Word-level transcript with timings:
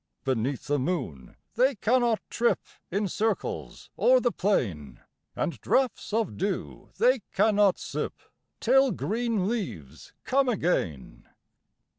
Beneath 0.23 0.65
the 0.65 0.79
moon 0.79 1.35
they 1.53 1.75
cannot 1.75 2.21
trip 2.31 2.59
In 2.89 3.07
circles 3.07 3.91
o'er 3.99 4.19
the 4.19 4.31
plain; 4.31 4.99
And 5.35 5.61
draughts 5.61 6.11
of 6.11 6.37
dew 6.37 6.89
they 6.97 7.19
cannot 7.35 7.77
sip, 7.77 8.15
Till 8.59 8.89
green 8.93 9.47
leaves 9.47 10.13
come 10.23 10.49
again. 10.49 11.29